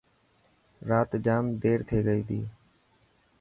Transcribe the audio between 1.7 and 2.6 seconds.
ٿي گئي تي.